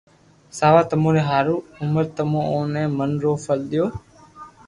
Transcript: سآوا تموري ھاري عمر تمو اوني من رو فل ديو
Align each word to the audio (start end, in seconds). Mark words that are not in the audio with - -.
سآوا 0.57 0.81
تموري 0.91 1.21
ھاري 1.29 1.55
عمر 1.81 2.03
تمو 2.15 2.41
اوني 2.51 2.83
من 2.97 3.11
رو 3.23 3.31
فل 3.43 3.59
ديو 3.71 3.85